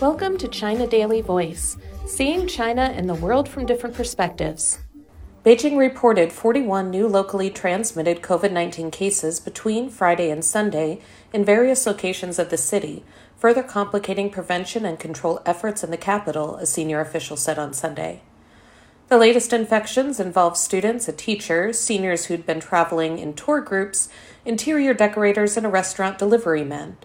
[0.00, 1.76] Welcome to China Daily Voice,
[2.06, 4.78] seeing China and the world from different perspectives.
[5.44, 11.00] Beijing reported 41 new locally transmitted COVID 19 cases between Friday and Sunday
[11.32, 13.04] in various locations of the city,
[13.36, 18.22] further complicating prevention and control efforts in the capital, a senior official said on Sunday.
[19.08, 24.08] The latest infections involve students, a teacher, seniors who'd been traveling in tour groups,
[24.44, 26.96] interior decorators, and a restaurant delivery man.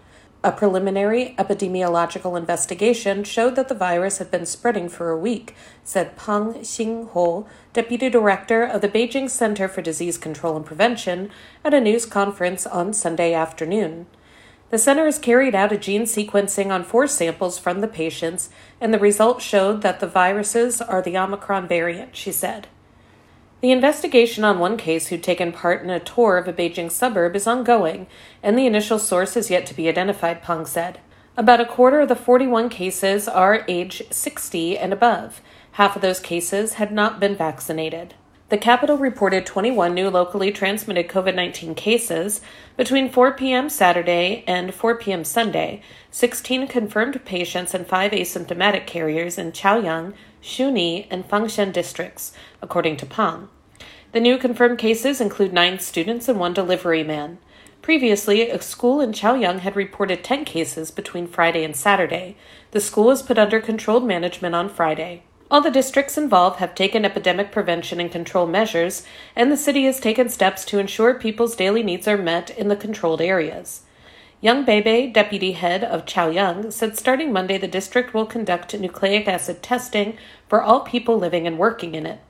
[0.44, 6.16] A preliminary epidemiological investigation showed that the virus had been spreading for a week, said
[6.16, 11.30] Pang Xinghuo, deputy director of the Beijing Center for Disease Control and Prevention,
[11.64, 14.06] at a news conference on Sunday afternoon.
[14.70, 18.48] The center has carried out a gene sequencing on four samples from the patients,
[18.80, 22.68] and the results showed that the viruses are the Omicron variant, she said.
[23.60, 27.34] The investigation on one case who'd taken part in a tour of a Beijing suburb
[27.34, 28.06] is ongoing,
[28.40, 31.00] and the initial source is yet to be identified, Pang said.
[31.36, 35.40] About a quarter of the 41 cases are age 60 and above.
[35.72, 38.14] Half of those cases had not been vaccinated.
[38.50, 42.40] The capital reported 21 new locally transmitted COVID 19 cases
[42.78, 43.68] between 4 p.m.
[43.68, 45.22] Saturday and 4 p.m.
[45.22, 52.32] Sunday, 16 confirmed patients and 5 asymptomatic carriers in Chaoyang, Shunyi, and Fangshan districts,
[52.62, 53.50] according to Pang.
[54.12, 57.36] The new confirmed cases include nine students and one delivery man.
[57.82, 62.34] Previously, a school in Chaoyang had reported 10 cases between Friday and Saturday.
[62.70, 65.24] The school was put under controlled management on Friday.
[65.50, 69.04] All the districts involved have taken epidemic prevention and control measures,
[69.34, 72.76] and the city has taken steps to ensure people's daily needs are met in the
[72.76, 73.82] controlled areas.
[74.42, 79.62] Yang Beibei, deputy head of Chaoyang, said starting Monday the district will conduct nucleic acid
[79.62, 82.20] testing for all people living and working in it.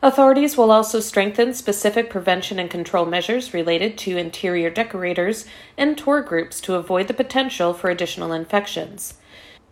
[0.03, 5.47] Authorities will also strengthen specific prevention and control measures related to interior decorators
[5.79, 9.15] and tour groups to avoid the potential for additional infections.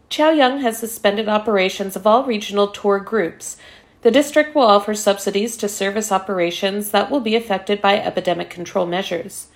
[0.08, 3.58] Chaoyang has suspended operations of all regional tour groups.
[4.00, 8.86] The district will offer subsidies to service operations that will be affected by epidemic control
[8.86, 9.48] measures.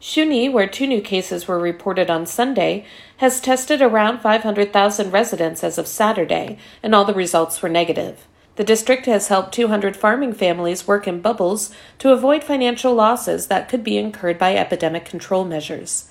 [0.00, 2.86] Shunyi, where two new cases were reported on Sunday,
[3.16, 8.26] has tested around 500,000 residents as of Saturday, and all the results were negative.
[8.54, 13.68] The district has helped 200 farming families work in bubbles to avoid financial losses that
[13.68, 16.08] could be incurred buy epidemic control measures.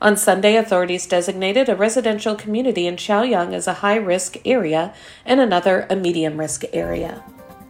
[0.00, 4.94] On Sunday, authorities designated a residential community in Chaoyang as a high risk area
[5.24, 7.24] and another a medium risk area.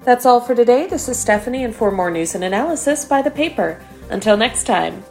[0.04, 0.86] That's all for today.
[0.86, 3.80] This is Stephanie, and for more news and analysis, by the paper.
[4.10, 5.04] Until next time.